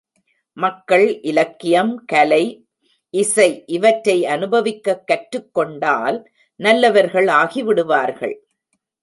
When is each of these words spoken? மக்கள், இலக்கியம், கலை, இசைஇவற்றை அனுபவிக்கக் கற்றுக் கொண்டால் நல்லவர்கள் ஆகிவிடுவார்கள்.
மக்கள், 0.53 1.21
இலக்கியம், 1.21 2.05
கலை, 2.05 2.65
இசைஇவற்றை 3.13 4.23
அனுபவிக்கக் 4.23 5.07
கற்றுக் 5.07 5.53
கொண்டால் 5.53 6.29
நல்லவர்கள் 6.55 7.25
ஆகிவிடுவார்கள். 7.25 8.35